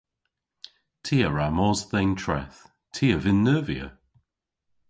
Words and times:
Ty 1.03 1.17
a 1.27 1.29
wra 1.29 1.47
mos 1.57 1.79
dhe'n 1.91 2.11
treth. 2.21 2.59
Ty 2.93 3.05
a 3.15 3.17
vynn 3.23 3.43
neuvya. 3.45 3.87